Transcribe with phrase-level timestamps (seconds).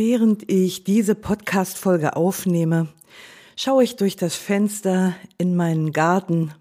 [0.00, 2.86] Während ich diese Podcast-Folge aufnehme,
[3.56, 6.52] schaue ich durch das Fenster in meinen Garten.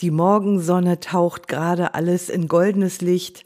[0.00, 3.42] Die Morgensonne taucht gerade alles in goldenes Licht.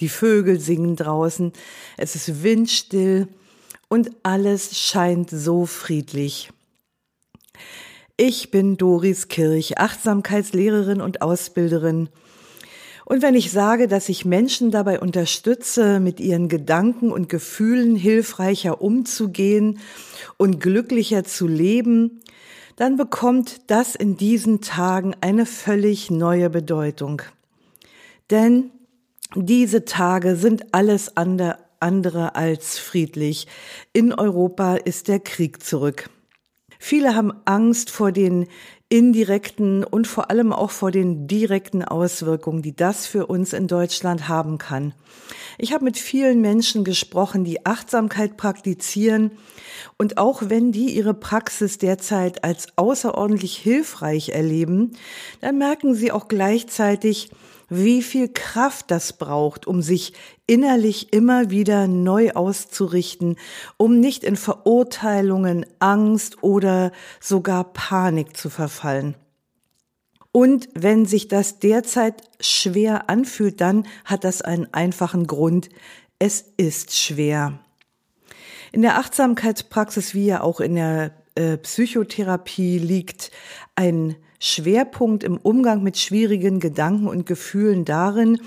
[0.00, 1.52] Die Vögel singen draußen.
[1.96, 3.28] Es ist windstill
[3.86, 6.50] und alles scheint so friedlich.
[8.16, 12.08] Ich bin Doris Kirch, Achtsamkeitslehrerin und Ausbilderin
[13.08, 18.82] und wenn ich sage, dass ich Menschen dabei unterstütze, mit ihren Gedanken und Gefühlen hilfreicher
[18.82, 19.78] umzugehen
[20.38, 22.20] und glücklicher zu leben,
[22.74, 27.22] dann bekommt das in diesen Tagen eine völlig neue Bedeutung.
[28.30, 28.72] Denn
[29.36, 33.46] diese Tage sind alles andere als friedlich.
[33.92, 36.10] In Europa ist der Krieg zurück.
[36.80, 38.48] Viele haben Angst vor den
[38.88, 44.28] indirekten und vor allem auch vor den direkten Auswirkungen, die das für uns in Deutschland
[44.28, 44.94] haben kann.
[45.58, 49.32] Ich habe mit vielen Menschen gesprochen, die Achtsamkeit praktizieren
[49.98, 54.92] und auch wenn die ihre Praxis derzeit als außerordentlich hilfreich erleben,
[55.40, 57.30] dann merken sie auch gleichzeitig,
[57.68, 60.12] wie viel Kraft das braucht, um sich
[60.46, 63.36] innerlich immer wieder neu auszurichten,
[63.76, 69.16] um nicht in Verurteilungen, Angst oder sogar Panik zu verfallen.
[70.32, 75.70] Und wenn sich das derzeit schwer anfühlt, dann hat das einen einfachen Grund.
[76.18, 77.58] Es ist schwer.
[78.70, 83.30] In der Achtsamkeitspraxis wie ja auch in der äh, Psychotherapie liegt
[83.76, 88.40] ein Schwerpunkt im Umgang mit schwierigen Gedanken und Gefühlen darin,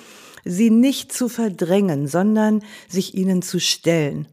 [0.45, 4.27] sie nicht zu verdrängen, sondern sich ihnen zu stellen.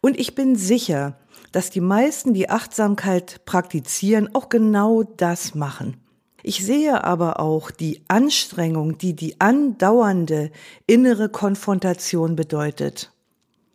[0.00, 1.18] Und ich bin sicher,
[1.52, 5.96] dass die meisten, die Achtsamkeit praktizieren, auch genau das machen.
[6.42, 10.50] Ich sehe aber auch die Anstrengung, die die andauernde
[10.86, 13.12] innere Konfrontation bedeutet.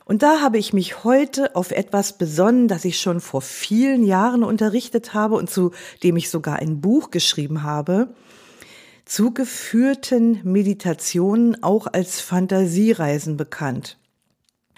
[0.05, 4.43] Und da habe ich mich heute auf etwas besonnen, das ich schon vor vielen Jahren
[4.43, 5.71] unterrichtet habe und zu
[6.03, 8.13] dem ich sogar ein Buch geschrieben habe,
[9.03, 13.97] zu geführten Meditationen auch als Fantasiereisen bekannt.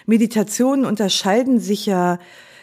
[0.06, 2.18] Meditationen unterscheiden sich ja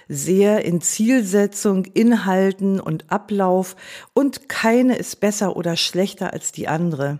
[0.07, 3.75] sehr in Zielsetzung, Inhalten und Ablauf
[4.13, 7.19] und keine ist besser oder schlechter als die andere.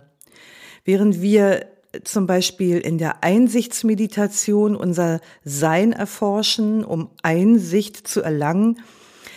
[0.83, 1.67] Während wir
[2.03, 8.79] zum Beispiel in der Einsichtsmeditation unser Sein erforschen, um Einsicht zu erlangen,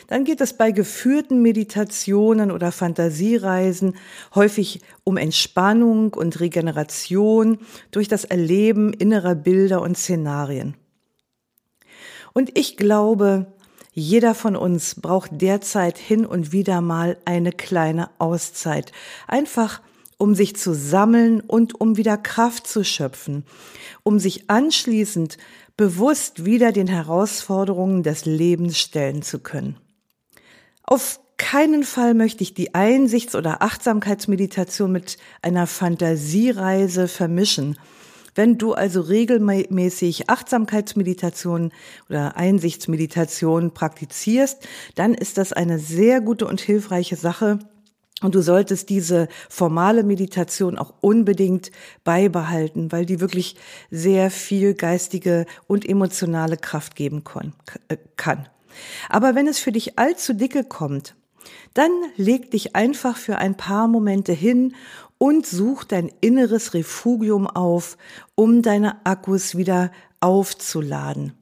[0.08, 3.94] dann geht es bei geführten Meditationen oder Fantasiereisen
[4.34, 7.58] häufig um Entspannung und Regeneration
[7.90, 10.74] durch das Erleben innerer Bilder und Szenarien.
[12.32, 13.52] Und ich glaube,
[13.92, 18.92] jeder von uns braucht derzeit hin und wieder mal eine kleine Auszeit.
[19.26, 19.82] Einfach
[20.18, 23.44] um sich zu sammeln und um wieder Kraft zu schöpfen,
[24.02, 25.38] um sich anschließend
[25.76, 29.76] bewusst wieder den Herausforderungen des Lebens stellen zu können.
[30.82, 37.78] Auf keinen Fall möchte ich die Einsichts- oder Achtsamkeitsmeditation mit einer Fantasiereise vermischen.
[38.34, 41.72] Wenn du also regelmäßig Achtsamkeitsmeditation
[42.08, 47.60] oder Einsichtsmeditation praktizierst, dann ist das eine sehr gute und hilfreiche Sache,
[48.20, 51.70] und du solltest diese formale Meditation auch unbedingt
[52.04, 53.56] beibehalten, weil die wirklich
[53.90, 57.22] sehr viel geistige und emotionale Kraft geben
[57.88, 58.48] äh, kann.
[59.08, 61.14] Aber wenn es für dich allzu dicke kommt,
[61.74, 64.74] dann leg dich einfach für ein paar Momente hin
[65.18, 67.96] und such dein inneres Refugium auf,
[68.34, 71.34] um deine Akkus wieder aufzuladen.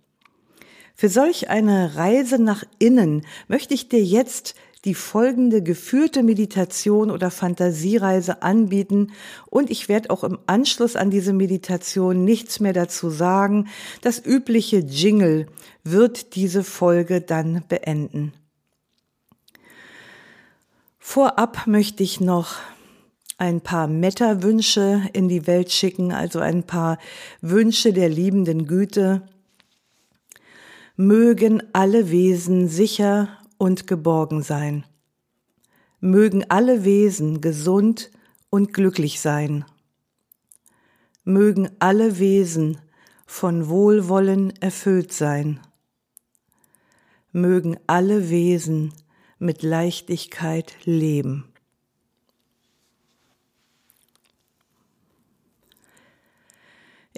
[0.94, 4.55] Für solch eine Reise nach innen möchte ich dir jetzt
[4.87, 9.12] die folgende geführte Meditation oder Fantasiereise anbieten
[9.50, 13.69] und ich werde auch im Anschluss an diese Meditation nichts mehr dazu sagen.
[14.00, 15.47] Das übliche Jingle
[15.83, 18.33] wird diese Folge dann beenden.
[21.00, 22.55] Vorab möchte ich noch
[23.38, 26.99] ein paar Meta-Wünsche in die Welt schicken, also ein paar
[27.41, 29.23] Wünsche der liebenden Güte.
[30.97, 34.85] Mögen alle Wesen sicher und geborgen sein.
[36.00, 38.11] Mögen alle Wesen gesund
[38.50, 39.64] und glücklich sein.
[41.25, 42.79] Mögen alle Wesen
[43.26, 45.61] von Wohlwollen erfüllt sein.
[47.32, 48.94] mögen alle Wesen
[49.38, 51.52] mit Leichtigkeit leben.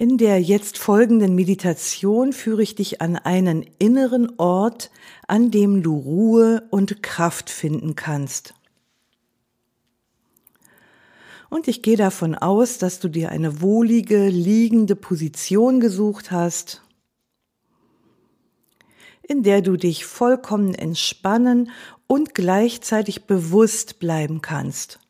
[0.00, 4.92] In der jetzt folgenden Meditation führe ich dich an einen inneren Ort,
[5.26, 8.54] an dem du Ruhe und Kraft finden kannst.
[11.50, 16.80] Und ich gehe davon aus, dass du dir eine wohlige, liegende Position gesucht hast,
[19.22, 21.72] in der du dich vollkommen entspannen
[22.06, 25.00] und gleichzeitig bewusst bleiben kannst.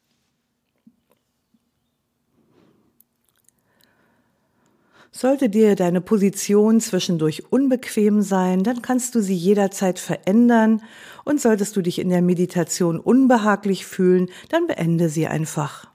[5.20, 10.81] Sollte dir deine Position zwischendurch unbequem sein, dann kannst du sie jederzeit verändern
[11.25, 15.91] und solltest du dich in der Meditation unbehaglich fühlen, dann beende sie einfach.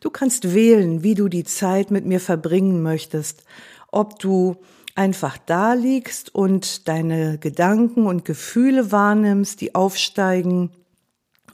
[0.00, 3.42] Du kannst wählen, wie du die Zeit mit mir verbringen möchtest,
[3.90, 4.56] ob du
[4.96, 10.72] einfach da liegst und deine Gedanken und Gefühle wahrnimmst, die aufsteigen,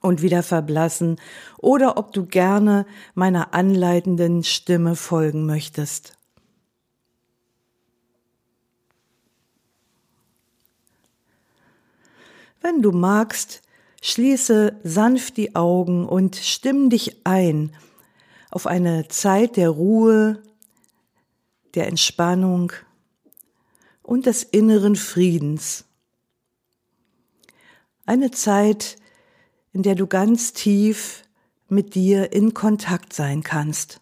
[0.00, 1.20] und wieder verblassen
[1.58, 6.18] oder ob du gerne meiner anleitenden Stimme folgen möchtest.
[12.60, 13.62] Wenn du magst,
[14.02, 17.72] schließe sanft die Augen und stimm dich ein
[18.50, 20.42] auf eine Zeit der Ruhe,
[21.74, 22.72] der Entspannung
[24.02, 25.84] und des inneren Friedens.
[28.06, 28.96] Eine Zeit,
[29.72, 31.22] in der du ganz tief
[31.68, 34.00] mit dir in Kontakt sein kannst.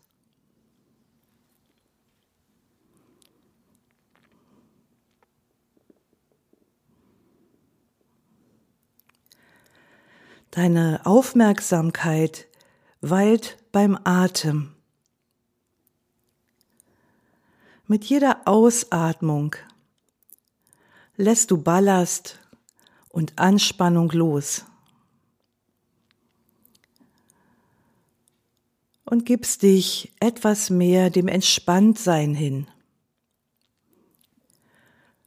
[10.51, 12.47] Deine Aufmerksamkeit
[13.03, 14.75] weilt beim Atem.
[17.87, 19.55] Mit jeder Ausatmung
[21.17, 22.39] lässt du Ballast
[23.11, 24.65] und Anspannung los.
[29.07, 32.67] Und gibst dich etwas mehr dem Entspanntsein hin.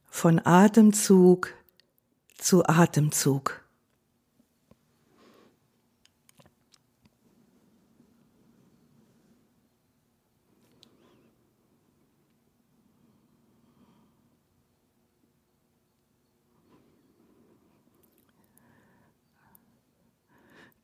[0.08, 1.54] Von Atemzug
[2.36, 3.59] zu Atemzug.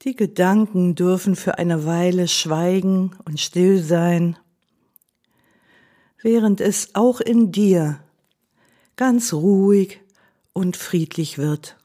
[0.07, 4.39] Die Gedanken dürfen für eine Weile schweigen und still sein,
[6.23, 7.99] während es auch in dir
[8.95, 10.01] ganz ruhig
[10.53, 11.77] und friedlich wird.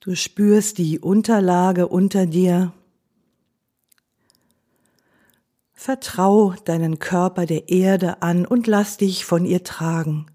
[0.00, 2.74] Du spürst die Unterlage unter dir
[5.82, 10.26] Vertrau deinen Körper der Erde an und lass dich von ihr tragen.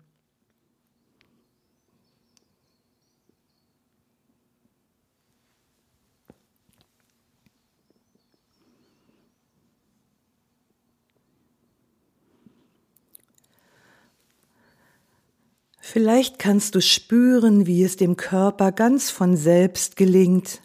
[15.79, 20.61] Vielleicht kannst du spüren, wie es dem Körper ganz von selbst gelingt,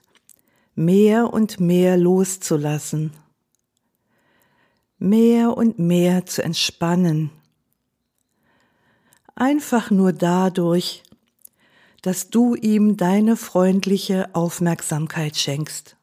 [0.75, 3.13] mehr und mehr loszulassen
[5.03, 7.31] mehr und mehr zu entspannen.
[9.35, 11.03] Einfach nur dadurch,
[12.03, 15.97] dass du ihm deine freundliche Aufmerksamkeit schenkst.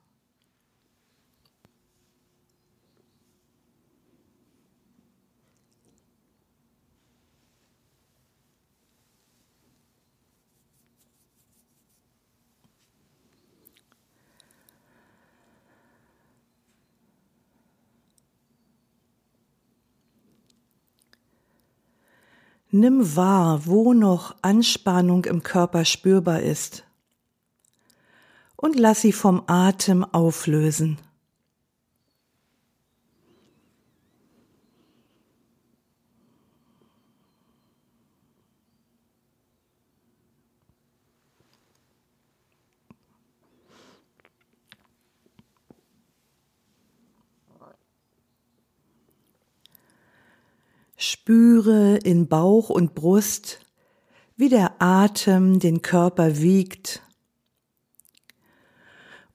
[22.72, 26.84] Nimm wahr, wo noch Anspannung im Körper spürbar ist
[28.56, 31.00] und lass sie vom Atem auflösen.
[51.30, 53.60] Spüre in Bauch und Brust,
[54.36, 57.04] wie der Atem den Körper wiegt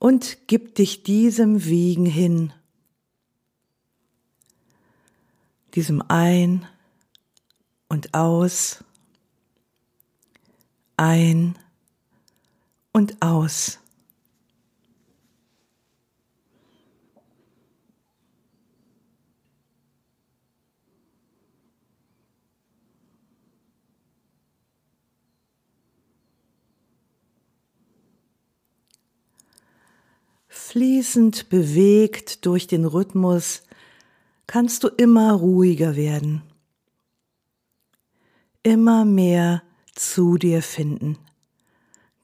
[0.01, 2.53] und gib dich diesem Wiegen hin,
[5.77, 6.67] diesem Ein
[7.89, 8.83] und Aus
[10.97, 11.57] ein
[12.91, 13.79] und aus.
[30.75, 33.63] Fließend bewegt durch den Rhythmus
[34.49, 36.43] kannst du immer ruhiger werden,
[38.65, 39.63] immer mehr
[39.95, 41.17] zu dir finden,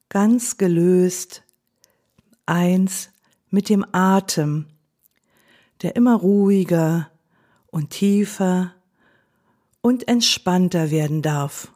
[0.09, 1.45] ganz gelöst,
[2.45, 3.11] eins
[3.51, 4.67] mit dem Atem,
[5.83, 7.09] der immer ruhiger
[7.69, 8.75] und tiefer
[9.81, 11.73] und entspannter werden darf.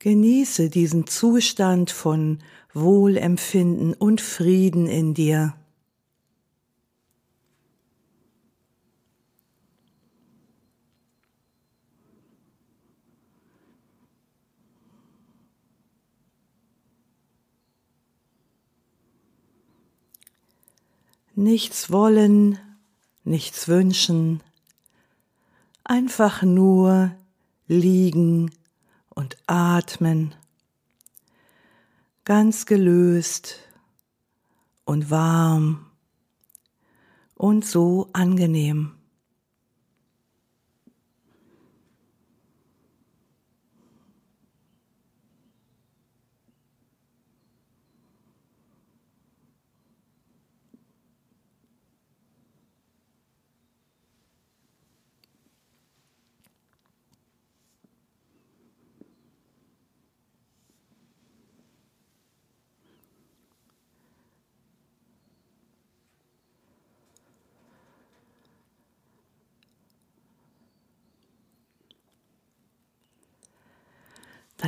[0.00, 2.38] Genieße diesen Zustand von
[2.72, 5.54] Wohlempfinden und Frieden in dir.
[21.34, 22.58] Nichts wollen,
[23.24, 24.42] nichts wünschen,
[25.84, 27.12] einfach nur
[27.66, 28.50] liegen
[29.18, 30.36] und atmen,
[32.22, 33.58] ganz gelöst
[34.84, 35.90] und warm
[37.34, 38.97] und so angenehm.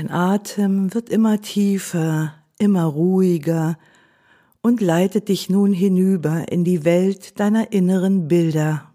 [0.00, 3.76] Dein Atem wird immer tiefer, immer ruhiger
[4.62, 8.89] und leitet dich nun hinüber in die Welt deiner inneren Bilder.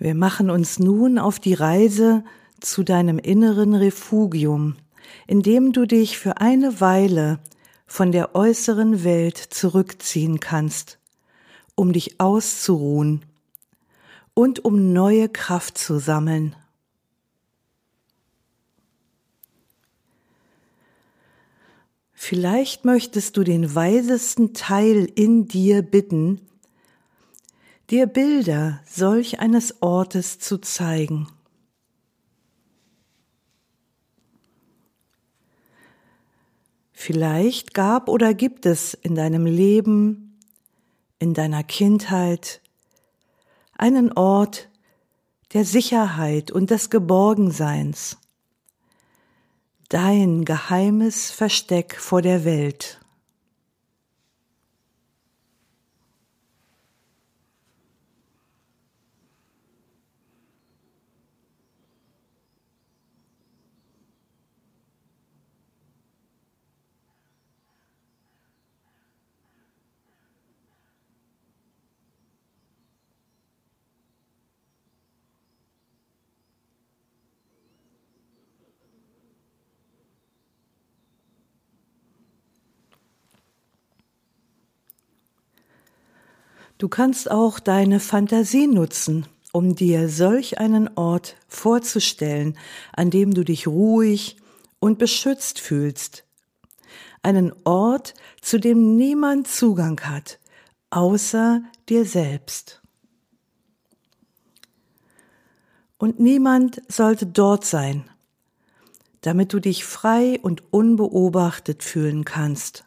[0.00, 2.24] Wir machen uns nun auf die Reise
[2.58, 4.76] zu deinem inneren Refugium,
[5.26, 7.38] in dem du dich für eine Weile
[7.86, 10.98] von der äußeren Welt zurückziehen kannst,
[11.74, 13.26] um dich auszuruhen
[14.32, 16.56] und um neue Kraft zu sammeln.
[22.14, 26.40] Vielleicht möchtest du den weisesten Teil in dir bitten,
[27.90, 31.28] dir Bilder solch eines Ortes zu zeigen.
[36.92, 40.38] Vielleicht gab oder gibt es in deinem Leben,
[41.18, 42.60] in deiner Kindheit
[43.76, 44.68] einen Ort
[45.52, 48.18] der Sicherheit und des Geborgenseins,
[49.88, 52.99] dein geheimes Versteck vor der Welt.
[86.80, 92.56] Du kannst auch deine Fantasie nutzen, um dir solch einen Ort vorzustellen,
[92.94, 94.38] an dem du dich ruhig
[94.78, 96.24] und beschützt fühlst.
[97.22, 100.38] Einen Ort, zu dem niemand Zugang hat,
[100.88, 102.80] außer dir selbst.
[105.98, 108.08] Und niemand sollte dort sein,
[109.20, 112.86] damit du dich frei und unbeobachtet fühlen kannst.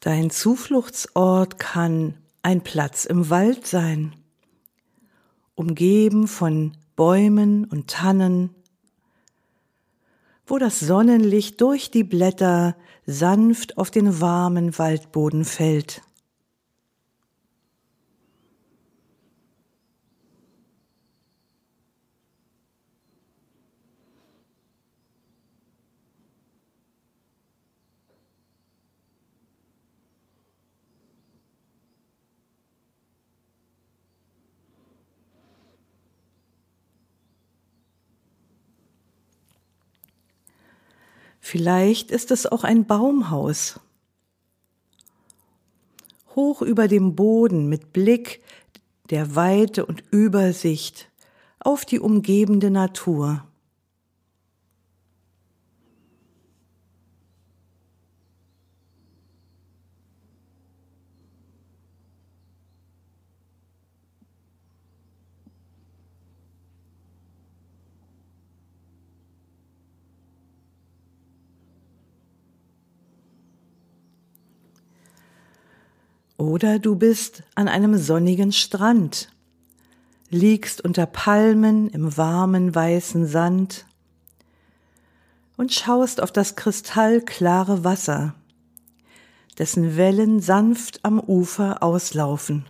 [0.00, 4.14] Dein Zufluchtsort kann ein Platz im Wald sein
[5.60, 8.48] umgeben von Bäumen und Tannen,
[10.46, 16.00] wo das Sonnenlicht durch die Blätter sanft auf den warmen Waldboden fällt.
[41.50, 43.80] Vielleicht ist es auch ein Baumhaus.
[46.36, 48.40] Hoch über dem Boden mit Blick
[49.10, 51.10] der Weite und Übersicht
[51.58, 53.42] auf die umgebende Natur.
[76.40, 79.30] Oder du bist an einem sonnigen Strand,
[80.30, 83.84] liegst unter Palmen im warmen weißen Sand
[85.58, 88.34] und schaust auf das kristallklare Wasser,
[89.58, 92.66] dessen Wellen sanft am Ufer auslaufen.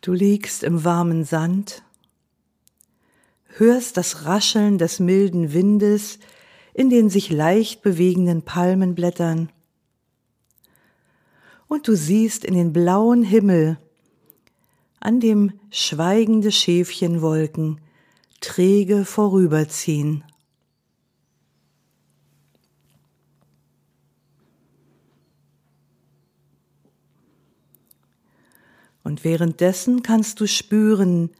[0.00, 1.84] Du liegst im warmen Sand
[3.58, 6.18] hörst das Rascheln des milden Windes
[6.76, 9.50] in den sich leicht bewegenden Palmenblättern.
[11.68, 13.78] Und du siehst in den blauen Himmel,
[15.00, 17.80] an dem schweigende Schäfchenwolken
[18.40, 20.22] träge vorüberziehen.
[29.02, 31.30] Und währenddessen kannst du spüren,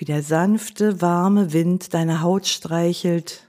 [0.00, 3.46] wie der sanfte, warme Wind deine Haut streichelt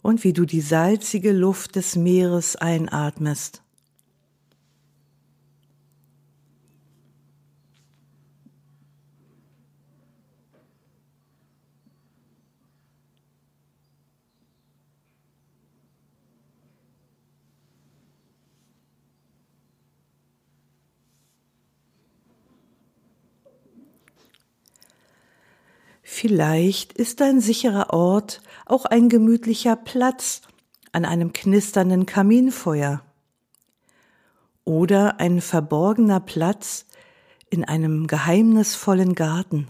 [0.00, 3.63] und wie du die salzige Luft des Meeres einatmest.
[26.26, 30.40] Vielleicht ist ein sicherer Ort auch ein gemütlicher Platz
[30.90, 33.02] an einem knisternden Kaminfeuer
[34.64, 36.86] oder ein verborgener Platz
[37.50, 39.68] in einem geheimnisvollen Garten.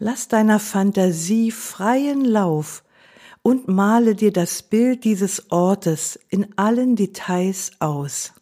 [0.00, 2.82] Lass deiner Fantasie freien Lauf
[3.42, 8.32] und male dir das Bild dieses Ortes in allen Details aus.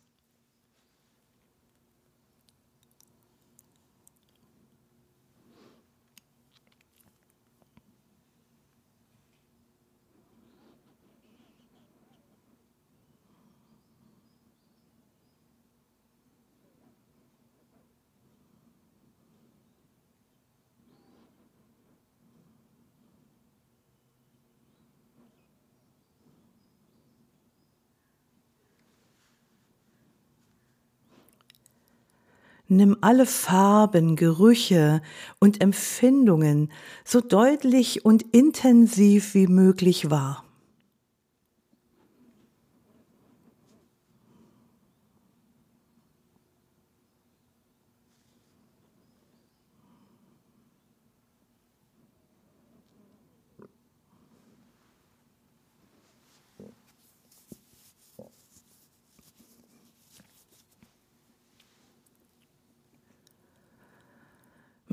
[32.74, 35.00] Nimm alle Farben, Gerüche
[35.38, 36.72] und Empfindungen
[37.04, 40.42] so deutlich und intensiv wie möglich wahr.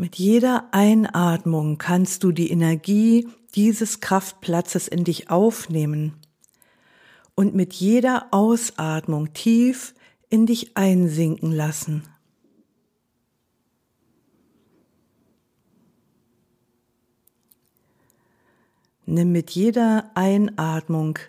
[0.02, 6.18] Mit jeder Einatmung kannst du die Energie dieses Kraftplatzes in dich aufnehmen
[7.36, 9.94] und mit jeder Ausatmung tief
[10.28, 12.02] in dich einsinken lassen.
[19.06, 21.20] Nimm mit jeder Einatmung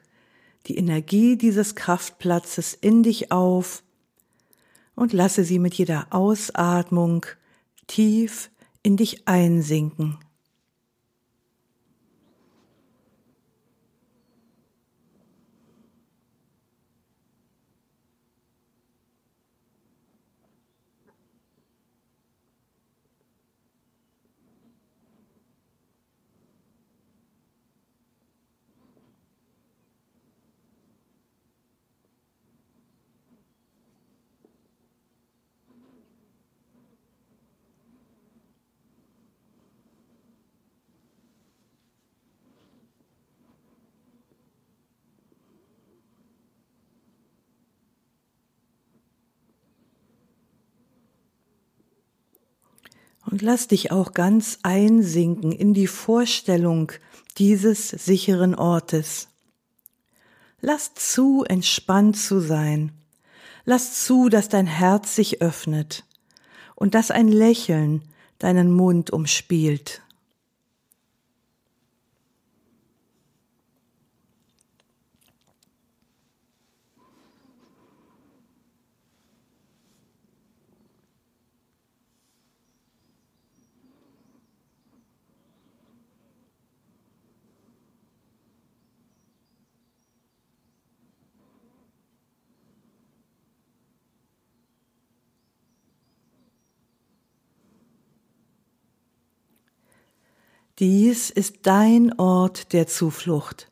[0.67, 3.83] die Energie dieses Kraftplatzes in dich auf
[4.95, 7.27] und lasse sie mit jeder Ausatmung
[7.87, 8.49] tief
[8.83, 10.18] in dich einsinken.
[53.45, 56.93] Lass dich auch ganz einsinken in die Vorstellung
[57.39, 59.31] dieses sicheren Ortes.
[60.61, 62.93] Lass zu, entspannt zu sein.
[63.65, 66.05] Lass zu, dass dein Herz sich öffnet
[66.77, 68.03] und dass ein Lächeln
[68.39, 70.03] deinen Mund umspielt.
[100.83, 103.71] Dies ist dein Ort der Zuflucht.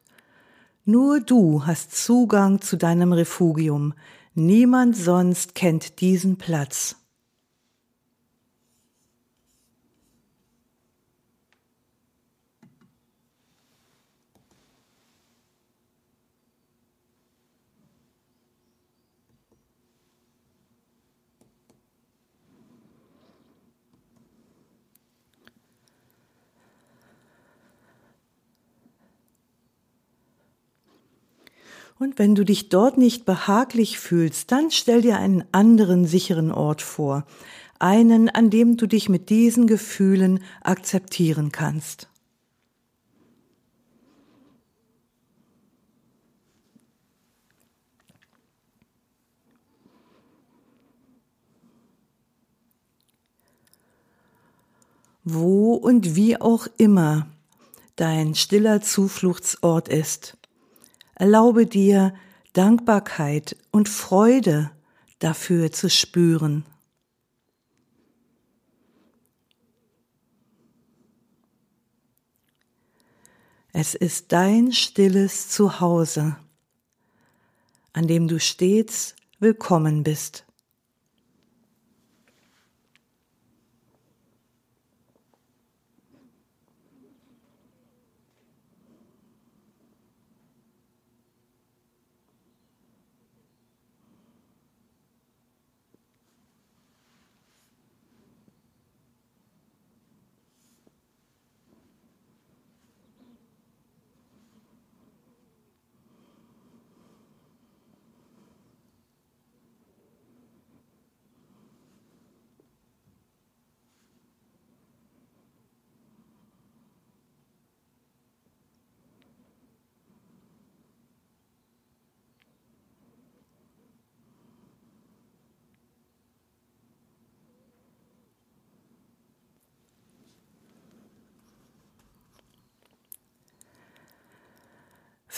[0.85, 3.95] Nur du hast Zugang zu deinem Refugium,
[4.35, 7.00] niemand sonst kennt diesen Platz.
[32.01, 36.81] Und wenn du dich dort nicht behaglich fühlst, dann stell dir einen anderen sicheren Ort
[36.81, 37.27] vor,
[37.79, 42.09] einen, an dem du dich mit diesen Gefühlen akzeptieren kannst.
[55.23, 57.27] Wo und wie auch immer
[57.97, 60.40] dein stiller Zufluchtsort ist,
[61.21, 62.15] Erlaube dir
[62.55, 64.71] Dankbarkeit und Freude
[65.19, 66.65] dafür zu spüren.
[73.75, 76.37] Es ist dein stilles Zuhause,
[77.93, 80.47] an dem du stets willkommen bist.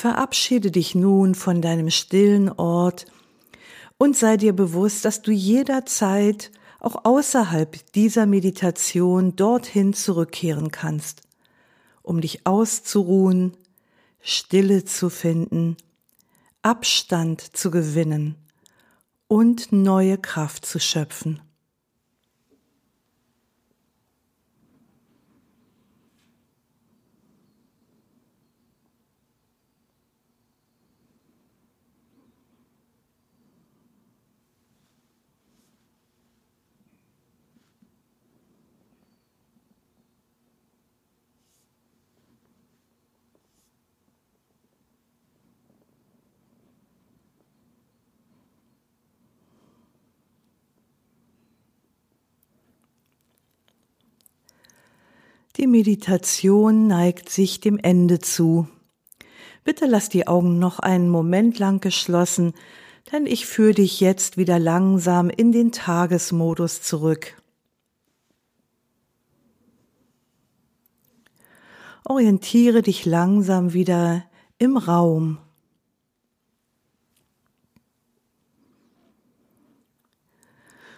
[0.03, 3.07] Verabschiede dich nun von deinem stillen Ort
[3.99, 11.23] und sei dir bewusst, dass du jederzeit auch außerhalb dieser Meditation dorthin zurückkehren kannst,
[12.03, 13.57] um dich auszuruhen,
[14.21, 15.77] Stille zu finden,
[16.63, 18.35] Abstand zu gewinnen
[19.29, 21.41] und neue Kraft zu schöpfen.
[55.73, 58.69] Meditation neigt sich dem Ende zu.
[59.65, 62.53] Bitte lass die Augen noch einen Moment lang geschlossen,
[63.11, 67.43] denn ich führe dich jetzt wieder langsam in den Tagesmodus zurück.
[72.05, 74.25] Orientiere dich langsam wieder
[74.59, 75.39] im Raum.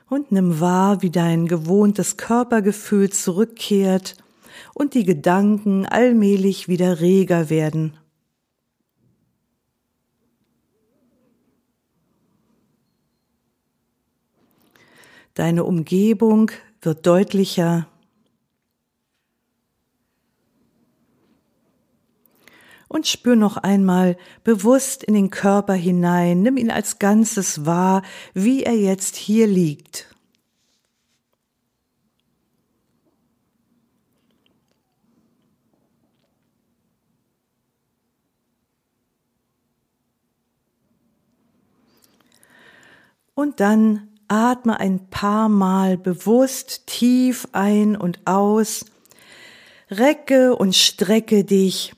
[0.08, 4.16] Und nimm wahr, wie dein gewohntes Körpergefühl zurückkehrt
[4.74, 7.96] und die Gedanken allmählich wieder reger werden.
[15.34, 17.88] Deine Umgebung wird deutlicher.
[22.86, 28.02] Und spür noch einmal bewusst in den Körper hinein, nimm ihn als Ganzes wahr,
[28.34, 30.13] wie er jetzt hier liegt.
[43.34, 48.84] Und dann atme ein paar Mal bewusst tief ein und aus.
[49.90, 51.94] Recke und strecke dich.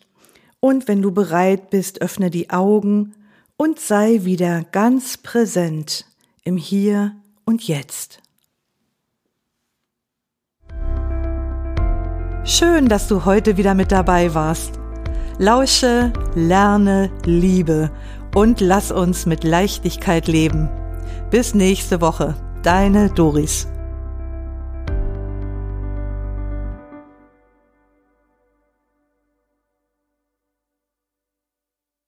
[0.60, 3.14] Und wenn du bereit bist, öffne die Augen
[3.56, 6.06] und sei wieder ganz präsent
[6.44, 8.20] im Hier und Jetzt.
[12.44, 14.78] Schön, dass du heute wieder mit dabei warst.
[15.38, 17.90] Lausche, lerne, liebe
[18.34, 20.70] und lass uns mit Leichtigkeit leben.
[21.30, 23.66] Bis nächste Woche, deine Doris.